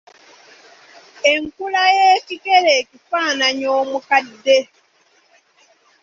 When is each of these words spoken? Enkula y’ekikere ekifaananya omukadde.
Enkula 1.31 1.83
y’ekikere 1.95 2.69
ekifaananya 2.81 3.67
omukadde. 3.79 4.57